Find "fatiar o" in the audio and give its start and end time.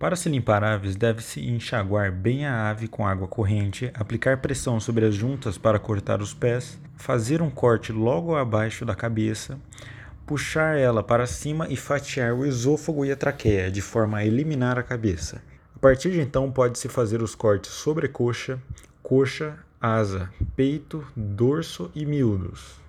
11.76-12.46